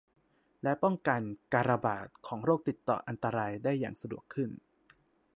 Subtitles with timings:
[0.63, 1.21] และป้องกัน
[1.53, 4.49] การระบาดของโรคติดต่ออันตรายได้อย่างสะดวกขึ้น